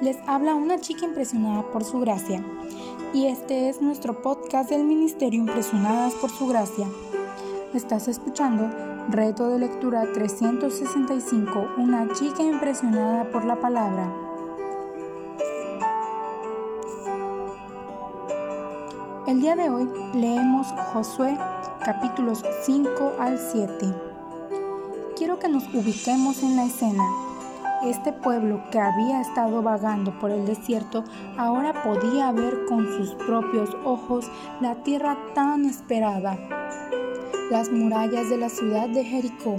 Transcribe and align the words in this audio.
Les 0.00 0.16
habla 0.26 0.54
una 0.54 0.80
chica 0.80 1.04
impresionada 1.04 1.62
por 1.72 1.84
su 1.84 2.00
gracia. 2.00 2.42
Y 3.12 3.26
este 3.26 3.68
es 3.68 3.82
nuestro 3.82 4.22
podcast 4.22 4.70
del 4.70 4.84
Ministerio 4.84 5.40
Impresionadas 5.40 6.14
por 6.14 6.30
su 6.30 6.46
gracia. 6.46 6.86
Estás 7.74 8.08
escuchando 8.08 8.70
Reto 9.10 9.48
de 9.48 9.58
Lectura 9.58 10.10
365, 10.10 11.74
una 11.76 12.10
chica 12.14 12.42
impresionada 12.42 13.30
por 13.30 13.44
la 13.44 13.60
palabra. 13.60 14.10
El 19.26 19.42
día 19.42 19.54
de 19.54 19.68
hoy 19.68 19.86
leemos 20.14 20.66
Josué 20.94 21.36
capítulos 21.84 22.42
5 22.64 23.16
al 23.18 23.38
7. 23.38 23.94
Quiero 25.14 25.38
que 25.38 25.50
nos 25.50 25.64
ubiquemos 25.74 26.42
en 26.42 26.56
la 26.56 26.64
escena. 26.64 27.04
Este 27.82 28.12
pueblo 28.12 28.62
que 28.70 28.78
había 28.78 29.22
estado 29.22 29.62
vagando 29.62 30.18
por 30.18 30.30
el 30.30 30.44
desierto 30.44 31.02
ahora 31.38 31.82
podía 31.82 32.30
ver 32.30 32.66
con 32.66 32.86
sus 32.86 33.14
propios 33.14 33.74
ojos 33.84 34.30
la 34.60 34.74
tierra 34.82 35.16
tan 35.34 35.64
esperada, 35.64 36.38
las 37.50 37.72
murallas 37.72 38.28
de 38.28 38.36
la 38.36 38.50
ciudad 38.50 38.86
de 38.90 39.02
Jericó. 39.02 39.56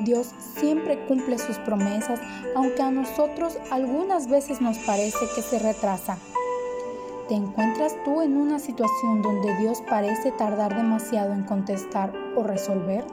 Dios 0.00 0.34
siempre 0.56 0.98
cumple 1.06 1.38
sus 1.38 1.56
promesas, 1.58 2.18
aunque 2.56 2.82
a 2.82 2.90
nosotros 2.90 3.58
algunas 3.70 4.28
veces 4.28 4.60
nos 4.60 4.78
parece 4.78 5.24
que 5.36 5.42
se 5.42 5.60
retrasa. 5.60 6.18
¿Te 7.28 7.36
encuentras 7.36 7.94
tú 8.04 8.22
en 8.22 8.36
una 8.36 8.58
situación 8.58 9.22
donde 9.22 9.56
Dios 9.58 9.84
parece 9.88 10.32
tardar 10.32 10.74
demasiado 10.74 11.32
en 11.32 11.44
contestar 11.44 12.12
o 12.34 12.42
resolver? 12.42 13.04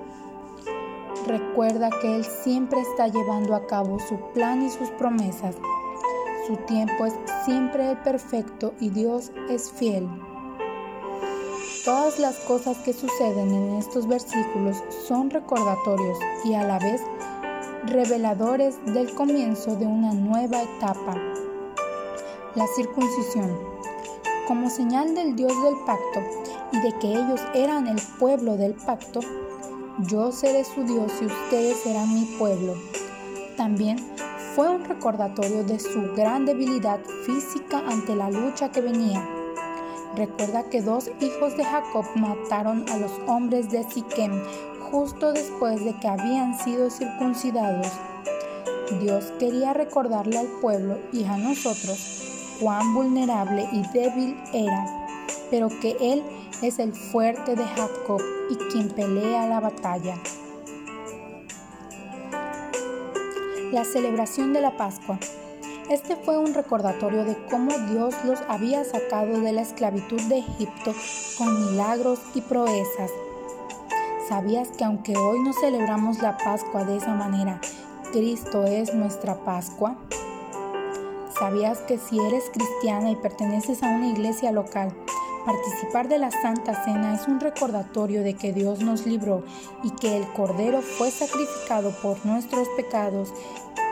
Recuerda 1.27 1.89
que 2.01 2.15
Él 2.15 2.23
siempre 2.23 2.79
está 2.79 3.09
llevando 3.09 3.53
a 3.53 3.67
cabo 3.67 3.99
su 3.99 4.17
plan 4.33 4.65
y 4.65 4.69
sus 4.69 4.89
promesas. 4.91 5.55
Su 6.47 6.55
tiempo 6.55 7.05
es 7.05 7.13
siempre 7.43 7.91
el 7.91 7.97
perfecto 7.97 8.73
y 8.79 8.89
Dios 8.91 9.33
es 9.49 9.69
fiel. 9.69 10.07
Todas 11.83 12.17
las 12.19 12.37
cosas 12.39 12.77
que 12.77 12.93
suceden 12.93 13.53
en 13.53 13.73
estos 13.73 14.07
versículos 14.07 14.81
son 15.05 15.29
recordatorios 15.29 16.17
y 16.45 16.53
a 16.53 16.63
la 16.63 16.79
vez 16.79 17.01
reveladores 17.87 18.77
del 18.85 19.13
comienzo 19.13 19.75
de 19.75 19.85
una 19.85 20.13
nueva 20.13 20.63
etapa, 20.63 21.17
la 22.55 22.67
circuncisión. 22.77 23.53
Como 24.47 24.69
señal 24.69 25.13
del 25.13 25.35
Dios 25.35 25.51
del 25.61 25.75
pacto 25.85 26.21
y 26.71 26.79
de 26.79 26.97
que 26.99 27.11
ellos 27.11 27.41
eran 27.53 27.87
el 27.87 28.01
pueblo 28.17 28.55
del 28.55 28.75
pacto, 28.75 29.19
yo 29.99 30.31
seré 30.31 30.63
su 30.63 30.83
Dios 30.83 31.11
y 31.21 31.25
ustedes 31.25 31.77
serán 31.77 32.13
mi 32.13 32.25
pueblo. 32.37 32.75
También 33.55 33.97
fue 34.55 34.69
un 34.69 34.85
recordatorio 34.85 35.63
de 35.63 35.79
su 35.79 36.13
gran 36.15 36.45
debilidad 36.45 36.99
física 37.25 37.83
ante 37.87 38.15
la 38.15 38.29
lucha 38.29 38.69
que 38.71 38.81
venía. 38.81 39.27
Recuerda 40.15 40.69
que 40.69 40.81
dos 40.81 41.09
hijos 41.19 41.57
de 41.57 41.63
Jacob 41.63 42.05
mataron 42.15 42.85
a 42.89 42.97
los 42.97 43.11
hombres 43.27 43.69
de 43.71 43.83
Siquem 43.83 44.31
justo 44.91 45.33
después 45.33 45.83
de 45.83 45.93
que 45.99 46.07
habían 46.07 46.57
sido 46.59 46.89
circuncidados. 46.89 47.87
Dios 49.01 49.33
quería 49.39 49.73
recordarle 49.73 50.37
al 50.37 50.47
pueblo 50.61 50.97
y 51.11 51.23
a 51.25 51.37
nosotros 51.37 52.57
cuán 52.59 52.93
vulnerable 52.93 53.67
y 53.71 53.81
débil 53.93 54.39
era, 54.53 54.85
pero 55.49 55.69
que 55.69 55.97
Él 55.99 56.23
es 56.61 56.79
el 56.79 56.93
fuerte 56.93 57.55
de 57.55 57.65
Jacob 57.65 58.21
y 58.49 58.55
quien 58.55 58.89
pelea 58.89 59.47
la 59.47 59.59
batalla. 59.59 60.15
La 63.71 63.85
celebración 63.85 64.53
de 64.53 64.61
la 64.61 64.75
Pascua. 64.75 65.19
Este 65.89 66.15
fue 66.15 66.37
un 66.37 66.53
recordatorio 66.53 67.25
de 67.25 67.37
cómo 67.49 67.71
Dios 67.91 68.15
los 68.25 68.39
había 68.47 68.83
sacado 68.83 69.39
de 69.39 69.51
la 69.53 69.61
esclavitud 69.61 70.21
de 70.23 70.39
Egipto 70.39 70.93
con 71.37 71.71
milagros 71.71 72.19
y 72.33 72.41
proezas. 72.41 73.11
¿Sabías 74.27 74.69
que 74.69 74.83
aunque 74.83 75.15
hoy 75.15 75.39
no 75.41 75.53
celebramos 75.53 76.21
la 76.21 76.37
Pascua 76.37 76.83
de 76.83 76.97
esa 76.97 77.13
manera, 77.13 77.61
Cristo 78.11 78.65
es 78.65 78.93
nuestra 78.93 79.35
Pascua? 79.45 79.95
¿Sabías 81.37 81.79
que 81.81 81.97
si 81.99 82.19
eres 82.19 82.49
cristiana 82.51 83.11
y 83.11 83.15
perteneces 83.15 83.83
a 83.83 83.89
una 83.89 84.07
iglesia 84.07 84.51
local, 84.51 84.93
Participar 85.47 86.09
de 86.09 86.17
la 86.19 86.29
Santa 86.29 86.83
Cena 86.83 87.15
es 87.15 87.25
un 87.25 87.39
recordatorio 87.39 88.21
de 88.21 88.33
que 88.33 88.51
Dios 88.51 88.81
nos 88.81 89.05
libró 89.05 89.45
y 89.81 89.91
que 89.91 90.17
el 90.17 90.27
Cordero 90.33 90.81
fue 90.81 91.09
sacrificado 91.09 91.91
por 92.01 92.25
nuestros 92.25 92.67
pecados 92.75 93.33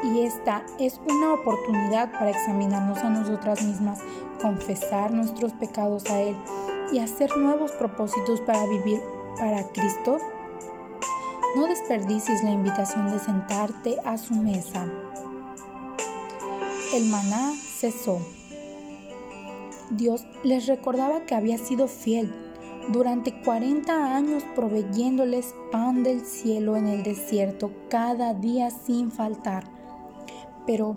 y 0.04 0.20
esta 0.20 0.66
es 0.80 1.00
una 1.08 1.34
oportunidad 1.34 2.12
para 2.12 2.32
examinarnos 2.32 2.98
a 2.98 3.10
nosotras 3.10 3.64
mismas, 3.64 4.00
confesar 4.42 5.14
nuestros 5.14 5.54
pecados 5.54 6.06
a 6.08 6.20
Él 6.20 6.36
y 6.92 7.00
hacer 7.00 7.38
nuevos 7.38 7.72
propósitos 7.72 8.42
para 8.42 8.66
vivir 8.68 9.00
para 9.38 9.64
Cristo. 9.70 10.18
No 11.56 11.68
desperdicies 11.68 12.44
la 12.44 12.52
invitación 12.52 13.14
de 13.14 13.20
sentarte 13.20 13.96
a 14.04 14.18
su 14.18 14.34
mesa. 14.34 14.86
El 16.94 17.06
maná 17.06 17.54
cesó. 17.80 18.20
Dios 19.92 20.26
les 20.44 20.68
recordaba 20.68 21.26
que 21.26 21.36
había 21.36 21.58
sido 21.58 21.88
fiel 21.88 22.34
durante 22.92 23.42
40 23.42 24.16
años 24.16 24.44
proveyéndoles 24.56 25.56
pan 25.72 26.04
del 26.04 26.22
cielo 26.22 26.76
en 26.76 26.88
el 26.88 27.04
desierto 27.04 27.72
cada 27.90 28.34
día 28.34 28.70
sin 28.70 29.12
faltar. 29.12 29.64
Pero 30.68 30.94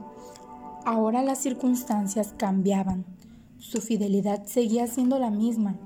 ahora 0.84 1.22
las 1.22 1.38
circunstancias 1.38 2.34
cambiaban. 2.36 3.04
Su 3.58 3.80
fidelidad 3.80 4.44
seguía 4.44 4.86
siendo 4.86 5.18
la 5.18 5.30
misma. 5.30 5.76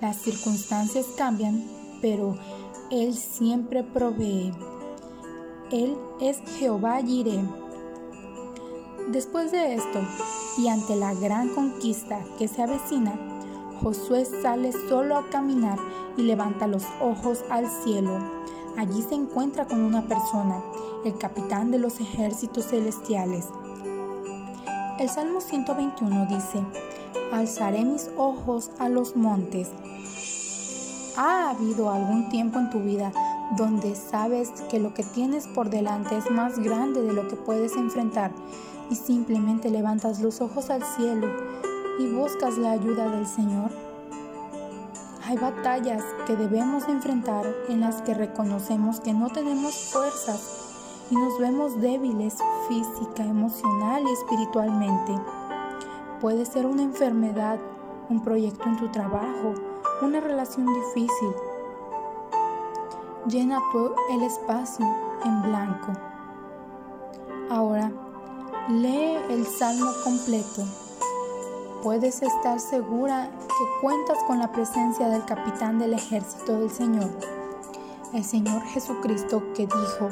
Las 0.00 0.16
circunstancias 0.16 1.06
cambian, 1.16 1.64
pero 2.02 2.36
Él 2.90 3.14
siempre 3.14 3.82
provee. 3.82 4.52
Él 5.70 5.96
es 6.20 6.38
Jehová 6.58 7.00
Jireh 7.00 7.63
Después 9.08 9.52
de 9.52 9.74
esto, 9.74 10.00
y 10.56 10.68
ante 10.68 10.96
la 10.96 11.12
gran 11.12 11.50
conquista 11.50 12.20
que 12.38 12.48
se 12.48 12.62
avecina, 12.62 13.12
Josué 13.82 14.24
sale 14.24 14.72
solo 14.72 15.18
a 15.18 15.28
caminar 15.28 15.78
y 16.16 16.22
levanta 16.22 16.66
los 16.66 16.84
ojos 17.02 17.44
al 17.50 17.68
cielo. 17.68 18.18
Allí 18.78 19.02
se 19.02 19.14
encuentra 19.14 19.66
con 19.66 19.82
una 19.82 20.08
persona, 20.08 20.62
el 21.04 21.18
capitán 21.18 21.70
de 21.70 21.78
los 21.78 22.00
ejércitos 22.00 22.68
celestiales. 22.68 23.48
El 24.98 25.10
Salmo 25.10 25.42
121 25.42 26.26
dice, 26.26 26.64
Alzaré 27.30 27.84
mis 27.84 28.08
ojos 28.16 28.70
a 28.78 28.88
los 28.88 29.16
montes. 29.16 29.68
¿Ha 31.18 31.50
habido 31.50 31.90
algún 31.90 32.30
tiempo 32.30 32.58
en 32.58 32.70
tu 32.70 32.80
vida 32.80 33.12
donde 33.58 33.94
sabes 33.96 34.50
que 34.70 34.80
lo 34.80 34.94
que 34.94 35.02
tienes 35.02 35.46
por 35.46 35.68
delante 35.68 36.16
es 36.16 36.30
más 36.30 36.58
grande 36.58 37.02
de 37.02 37.12
lo 37.12 37.28
que 37.28 37.36
puedes 37.36 37.76
enfrentar 37.76 38.32
y 38.90 38.94
simplemente 38.94 39.70
levantas 39.70 40.20
los 40.20 40.40
ojos 40.40 40.70
al 40.70 40.82
cielo 40.82 41.28
y 41.98 42.08
buscas 42.08 42.58
la 42.58 42.72
ayuda 42.72 43.08
del 43.10 43.26
Señor? 43.26 43.70
Hay 45.26 45.38
batallas 45.38 46.02
que 46.26 46.36
debemos 46.36 46.86
enfrentar 46.88 47.46
en 47.68 47.80
las 47.80 48.02
que 48.02 48.12
reconocemos 48.12 49.00
que 49.00 49.14
no 49.14 49.30
tenemos 49.30 49.74
fuerzas 49.92 51.06
y 51.10 51.16
nos 51.16 51.38
vemos 51.38 51.80
débiles 51.80 52.36
física, 52.68 53.24
emocional 53.24 54.02
y 54.06 54.12
espiritualmente. 54.12 55.14
Puede 56.20 56.44
ser 56.44 56.66
una 56.66 56.82
enfermedad, 56.82 57.58
un 58.10 58.22
proyecto 58.22 58.64
en 58.64 58.76
tu 58.76 58.88
trabajo, 58.88 59.54
una 60.02 60.20
relación 60.20 60.66
difícil. 60.66 61.32
Llena 63.26 63.60
tú 63.72 63.92
el 64.12 64.22
espacio 64.22 64.86
en 65.24 65.42
blanco. 65.42 65.92
Ahora, 67.50 67.90
Lee 68.68 69.18
el 69.28 69.46
salmo 69.46 69.92
completo. 70.02 70.64
Puedes 71.82 72.22
estar 72.22 72.58
segura 72.58 73.30
que 73.46 73.80
cuentas 73.82 74.16
con 74.26 74.38
la 74.38 74.50
presencia 74.52 75.06
del 75.10 75.22
capitán 75.26 75.78
del 75.78 75.92
ejército 75.92 76.58
del 76.58 76.70
Señor, 76.70 77.10
el 78.14 78.24
Señor 78.24 78.62
Jesucristo 78.62 79.42
que 79.54 79.66
dijo, 79.66 80.08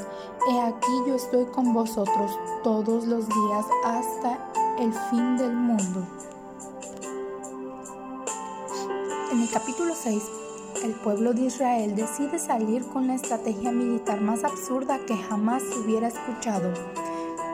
He 0.51 0.61
aquí 0.61 0.93
yo 1.07 1.15
estoy 1.15 1.47
con 1.47 1.73
vosotros 1.73 2.39
todos 2.63 3.07
los 3.07 3.27
días 3.27 3.65
hasta 3.87 4.39
el 4.79 4.93
fin 5.09 5.39
del 5.39 5.57
mundo. 5.57 6.07
En 9.33 9.41
el 9.41 9.51
capítulo 9.51 9.95
6, 9.95 10.23
el 10.85 10.93
pueblo 10.97 11.33
de 11.33 11.47
Israel 11.47 11.97
decide 11.97 12.39
salir 12.39 12.85
con 12.89 13.07
la 13.07 13.15
estrategia 13.15 13.73
militar 13.73 14.21
más 14.21 14.45
absurda 14.45 14.99
que 15.07 15.17
jamás 15.17 15.63
se 15.63 15.79
hubiera 15.79 16.09
escuchado 16.09 16.71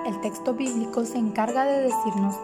el 0.08 0.20
texto 0.22 0.54
bíblico 0.54 1.04
se 1.04 1.18
encarga 1.18 1.66
de 1.66 1.82
decirnos, 1.82 2.34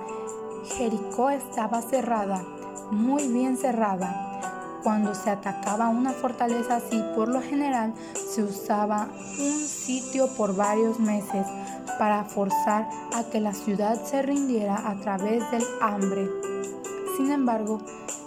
Jericó 0.77 1.31
estaba 1.31 1.81
cerrada, 1.81 2.45
muy 2.91 3.27
bien 3.29 3.57
cerrada. 3.57 4.81
Cuando 4.83 5.15
se 5.15 5.31
atacaba 5.31 5.89
una 5.89 6.13
fortaleza 6.13 6.77
así, 6.77 7.03
por 7.17 7.29
lo 7.29 7.41
general 7.41 7.95
se 8.15 8.43
usaba 8.43 9.09
un 9.39 9.67
sitio 9.67 10.29
por 10.37 10.55
varios 10.55 11.01
meses, 11.01 11.47
para 11.99 12.25
forzar 12.25 12.89
a 13.15 13.25
que 13.31 13.41
la 13.41 13.55
ciudad 13.55 14.03
se 14.03 14.21
rindiera 14.21 14.87
a 14.87 14.97
través 14.97 15.51
del 15.51 15.65
hambre. 15.81 16.29
Sin 17.17 17.31
embargo, 17.31 17.79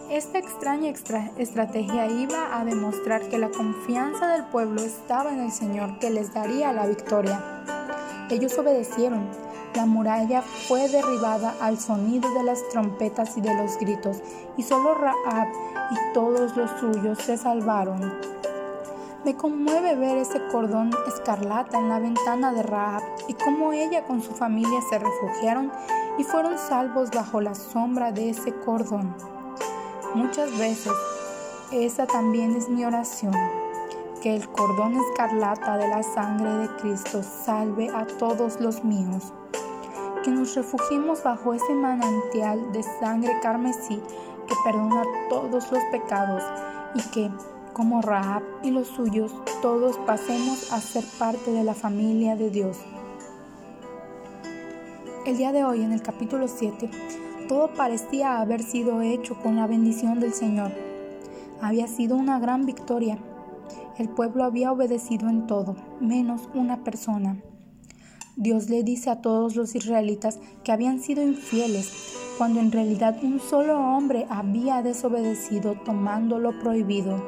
esta 0.10 0.39
extraña 0.39 0.89
estrategia 0.89 2.07
iba 2.07 2.57
a 2.57 2.66
demostrar 2.66 3.28
que 3.28 3.38
la 3.38 3.50
confianza 3.50 4.30
del 4.30 4.45
pueblo 4.45 4.81
estaba 4.81 5.31
en 5.31 5.42
el 5.42 5.51
Señor 5.51 6.00
que 6.00 6.10
les 6.10 6.34
daría 6.34 6.74
la 6.74 6.88
victoria. 6.88 7.76
Ellos 8.29 8.57
obedecieron. 8.57 9.29
La 9.74 9.85
muralla 9.85 10.41
fue 10.41 10.89
derribada 10.89 11.56
al 11.62 11.77
sonido 11.79 12.33
de 12.33 12.44
las 12.44 12.68
trompetas 12.69 13.38
y 13.38 13.41
de 13.41 13.53
los 13.53 13.77
gritos, 13.77 14.21
y 14.57 14.63
solo 14.63 14.95
Raab 14.95 15.47
y 15.91 16.13
todos 16.13 16.56
los 16.57 16.71
suyos 16.79 17.19
se 17.19 17.38
salvaron. 17.38 18.13
Me 19.24 19.35
conmueve 19.35 19.95
ver 19.95 20.18
ese 20.18 20.39
cordón 20.51 20.91
escarlata 21.07 21.77
en 21.77 21.89
la 21.89 22.00
ventana 22.00 22.53
de 22.53 22.63
Raab 22.63 23.03
y 23.27 23.33
cómo 23.33 23.74
ella 23.74 24.03
con 24.06 24.21
su 24.21 24.33
familia 24.33 24.79
se 24.89 25.00
refugiaron 25.00 25.71
y 26.18 26.24
fueron 26.24 26.57
salvos 26.57 27.12
bajo 27.12 27.41
la 27.41 27.53
sombra 27.53 28.12
de 28.12 28.29
ese 28.29 28.53
cordón. 28.53 29.15
Muchas 30.15 30.57
veces 30.57 30.94
esa 31.71 32.07
también 32.07 32.56
es 32.56 32.69
mi 32.69 32.85
oración, 32.85 33.33
que 34.21 34.35
el 34.35 34.47
cordón 34.49 34.95
escarlata 34.95 35.77
de 35.77 35.87
la 35.87 36.03
sangre 36.03 36.49
de 36.49 36.75
Cristo 36.77 37.21
salve 37.23 37.89
a 37.89 38.05
todos 38.05 38.59
los 38.59 38.83
míos, 38.83 39.33
que 40.23 40.31
nos 40.31 40.55
refugiemos 40.55 41.23
bajo 41.23 41.53
ese 41.53 41.73
manantial 41.73 42.71
de 42.71 42.83
sangre 42.99 43.33
carmesí 43.41 44.01
que 44.47 44.55
perdona 44.63 45.03
todos 45.29 45.71
los 45.71 45.83
pecados 45.91 46.43
y 46.95 47.01
que, 47.11 47.29
como 47.73 48.01
Rahab 48.01 48.43
y 48.63 48.71
los 48.71 48.87
suyos, 48.87 49.33
todos 49.61 49.97
pasemos 49.99 50.71
a 50.71 50.79
ser 50.79 51.03
parte 51.19 51.51
de 51.51 51.63
la 51.63 51.73
familia 51.73 52.35
de 52.35 52.49
Dios. 52.49 52.77
El 55.25 55.37
día 55.37 55.51
de 55.51 55.65
hoy, 55.65 55.83
en 55.83 55.91
el 55.91 56.01
capítulo 56.01 56.47
7, 56.47 56.89
todo 57.49 57.73
parecía 57.73 58.39
haber 58.39 58.63
sido 58.63 59.01
hecho 59.01 59.35
con 59.35 59.57
la 59.57 59.67
bendición 59.67 60.19
del 60.19 60.33
Señor. 60.33 60.71
Había 61.61 61.87
sido 61.87 62.15
una 62.15 62.39
gran 62.39 62.65
victoria. 62.65 63.17
El 63.97 64.09
pueblo 64.09 64.44
había 64.44 64.71
obedecido 64.71 65.29
en 65.29 65.47
todo, 65.47 65.75
menos 65.99 66.49
una 66.53 66.83
persona. 66.83 67.41
Dios 68.35 68.69
le 68.69 68.83
dice 68.83 69.09
a 69.09 69.21
todos 69.21 69.55
los 69.55 69.75
israelitas 69.75 70.39
que 70.63 70.71
habían 70.71 70.99
sido 70.99 71.23
infieles, 71.23 72.15
cuando 72.38 72.59
en 72.59 72.71
realidad 72.71 73.17
un 73.23 73.39
solo 73.39 73.79
hombre 73.79 74.27
había 74.29 74.81
desobedecido 74.81 75.75
tomando 75.83 76.38
lo 76.38 76.59
prohibido. 76.59 77.23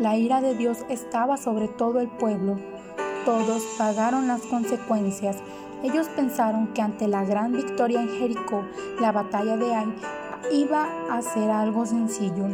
La 0.00 0.16
ira 0.16 0.40
de 0.40 0.54
Dios 0.54 0.78
estaba 0.88 1.36
sobre 1.36 1.68
todo 1.68 2.00
el 2.00 2.08
pueblo. 2.08 2.58
Todos 3.26 3.62
pagaron 3.78 4.26
las 4.26 4.42
consecuencias 4.42 5.36
ellos 5.82 6.08
pensaron 6.14 6.68
que 6.68 6.80
ante 6.80 7.08
la 7.08 7.24
gran 7.24 7.52
victoria 7.52 8.00
en 8.00 8.08
Jericó, 8.08 8.64
la 9.00 9.10
batalla 9.10 9.56
de 9.56 9.74
Ai 9.74 9.92
iba 10.52 10.86
a 11.10 11.20
ser 11.22 11.50
algo 11.50 11.86
sencillo. 11.86 12.46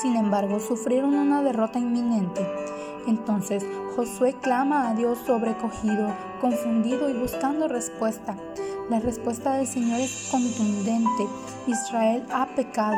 Sin 0.00 0.14
embargo, 0.14 0.60
sufrieron 0.60 1.14
una 1.14 1.42
derrota 1.42 1.78
inminente. 1.78 2.46
Entonces 3.08 3.64
Josué 3.96 4.36
clama 4.40 4.88
a 4.88 4.94
Dios 4.94 5.18
sobrecogido, 5.26 6.14
confundido 6.40 7.10
y 7.10 7.14
buscando 7.14 7.66
respuesta. 7.66 8.36
La 8.88 9.00
respuesta 9.00 9.54
del 9.54 9.66
Señor 9.66 9.98
es 9.98 10.28
contundente. 10.30 11.26
Israel 11.66 12.24
ha 12.32 12.46
pecado. 12.46 12.96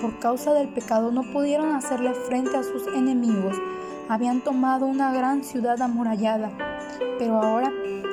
Por 0.00 0.18
causa 0.20 0.54
del 0.54 0.68
pecado 0.68 1.12
no 1.12 1.22
pudieron 1.32 1.74
hacerle 1.74 2.14
frente 2.14 2.56
a 2.56 2.62
sus 2.62 2.86
enemigos. 2.86 3.56
Habían 4.08 4.40
tomado 4.40 4.86
una 4.86 5.12
gran 5.12 5.44
ciudad 5.44 5.82
amurallada, 5.82 6.50
pero 7.18 7.42
ahora 7.42 7.70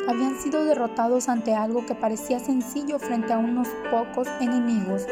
habían 0.09 0.35
sido 0.35 0.65
derrotados 0.65 1.29
ante 1.29 1.55
algo 1.55 1.85
que 1.85 1.95
parecía 1.95 2.39
sencillo 2.39 2.99
frente 2.99 3.31
a 3.31 3.37
unos 3.37 3.69
pocos 3.89 4.27
enemigos. 4.41 5.05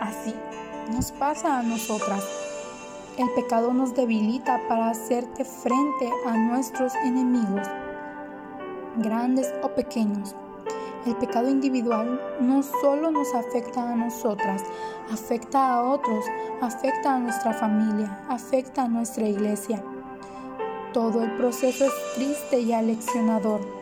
Así 0.00 0.34
nos 0.88 1.12
pasa 1.12 1.58
a 1.58 1.62
nosotras. 1.62 2.24
El 3.16 3.28
pecado 3.34 3.72
nos 3.72 3.94
debilita 3.94 4.60
para 4.68 4.90
hacerte 4.90 5.44
frente 5.44 6.10
a 6.26 6.36
nuestros 6.36 6.94
enemigos, 7.04 7.66
grandes 8.96 9.52
o 9.62 9.68
pequeños. 9.74 10.34
El 11.06 11.16
pecado 11.16 11.48
individual 11.48 12.20
no 12.40 12.62
solo 12.62 13.10
nos 13.10 13.34
afecta 13.34 13.92
a 13.92 13.96
nosotras, 13.96 14.62
afecta 15.12 15.72
a 15.72 15.82
otros, 15.82 16.24
afecta 16.60 17.14
a 17.14 17.18
nuestra 17.18 17.52
familia, 17.54 18.24
afecta 18.28 18.84
a 18.84 18.88
nuestra 18.88 19.26
iglesia. 19.26 19.82
Todo 20.92 21.22
el 21.22 21.36
proceso 21.36 21.86
es 21.86 21.92
triste 22.14 22.60
y 22.60 22.72
aleccionador 22.72 23.78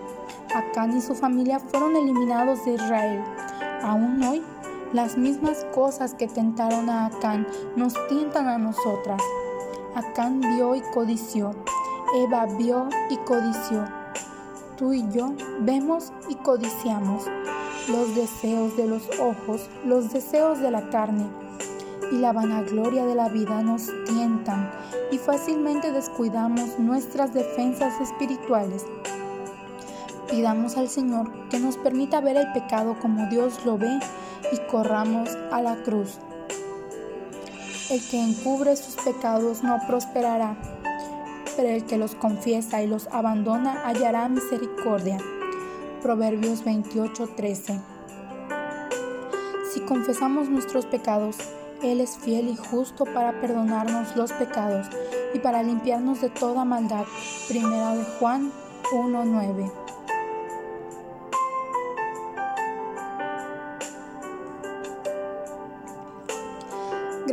Acán 0.55 0.97
y 0.97 1.01
su 1.03 1.15
familia 1.15 1.61
fueron 1.61 1.97
eliminados 1.97 2.65
de 2.65 2.75
Israel. 2.75 3.23
Aún 3.83 4.23
hoy, 4.23 4.43
las 4.93 5.17
mismas 5.17 5.65
cosas 5.75 6.15
que 6.15 6.29
tentaron 6.29 6.89
a 6.89 7.07
Acán 7.07 7.47
nos 7.77 7.95
tientan 8.09 8.49
a 8.49 8.59
nosotras. 8.59 9.21
Acán 9.95 10.41
vio 10.41 10.75
y 10.75 10.81
codició. 10.93 11.53
Eva 12.17 12.47
vio 12.47 12.89
y 13.11 13.17
codició. 13.19 13.85
Tú 14.77 14.93
y 14.93 15.09
yo 15.11 15.33
vemos 15.61 16.13
y 16.29 16.35
codiciamos 16.37 17.25
los 17.89 18.15
deseos 18.15 18.77
de 18.77 18.87
los 18.87 19.09
ojos, 19.21 19.69
los 19.85 20.13
deseos 20.13 20.61
de 20.61 20.71
la 20.71 20.91
carne 20.91 21.27
y 22.13 22.17
la 22.17 22.33
vanagloria 22.33 23.07
de 23.07 23.15
la 23.15 23.29
vida 23.29 23.63
nos 23.63 23.91
tientan 24.05 24.71
y 25.11 25.19
fácilmente 25.19 25.93
descuidamos 25.93 26.79
nuestras 26.79 27.33
defensas 27.33 28.01
espirituales 28.01 28.85
Pidamos 30.31 30.77
al 30.77 30.89
Señor 30.89 31.31
que 31.51 31.61
nos 31.61 31.77
permita 31.77 32.21
ver 32.21 32.37
el 32.37 32.53
pecado 32.53 32.97
como 33.01 33.29
Dios 33.29 33.65
lo 33.65 33.79
ve 33.79 34.01
y 34.53 34.59
corramos 34.71 35.31
a 35.51 35.61
la 35.61 35.77
cruz. 35.83 36.19
El 37.91 38.01
que 38.09 38.21
encubre 38.21 38.77
sus 38.77 38.97
pecados 38.97 39.63
no 39.63 39.79
prosperará, 39.87 40.57
pero 41.57 41.69
el 41.69 41.85
que 41.85 41.97
los 41.97 42.15
confiesa 42.15 42.83
y 42.83 42.87
los 42.87 43.07
abandona 43.13 43.87
hallará 43.87 44.29
misericordia. 44.29 45.19
Proverbios 46.03 46.65
28:13. 46.65 47.81
Si 49.73 49.81
confesamos 49.81 50.49
nuestros 50.49 50.87
pecados, 50.87 51.37
Él 51.83 52.01
es 52.01 52.17
fiel 52.17 52.49
y 52.49 52.57
justo 52.57 53.05
para 53.05 53.41
perdonarnos 53.41 54.17
los 54.17 54.33
pecados 54.33 54.87
y 55.35 55.39
para 55.39 55.63
limpiarnos 55.63 56.21
de 56.21 56.31
toda 56.31 56.65
maldad. 56.65 57.05
Primera 57.49 57.95
de 57.95 58.05
Juan 58.19 58.51
1:9. 58.93 59.86